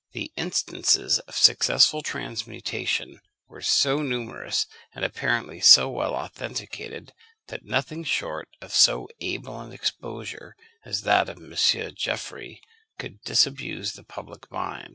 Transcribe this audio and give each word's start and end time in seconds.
The 0.13 0.31
instances 0.35 1.19
of 1.19 1.35
successful 1.37 2.01
transmutation 2.01 3.21
were 3.47 3.61
so 3.61 4.01
numerous, 4.01 4.65
and 4.95 5.05
apparently 5.05 5.59
so 5.61 5.89
well 5.91 6.15
authenticated, 6.15 7.13
that 7.49 7.65
nothing 7.65 8.03
short 8.03 8.49
of 8.61 8.73
so 8.73 9.07
able 9.19 9.61
an 9.61 9.71
exposure 9.71 10.55
as 10.85 11.01
that 11.01 11.29
of 11.29 11.37
M. 11.37 11.53
Geoffroy 11.93 12.55
could 12.97 13.21
disabuse 13.21 13.93
the 13.93 14.03
public 14.03 14.49
mind. 14.49 14.89